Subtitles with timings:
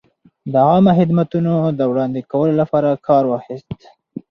[0.51, 3.79] د عامه خدمتونو د وړاندې کولو لپاره کار واخیست.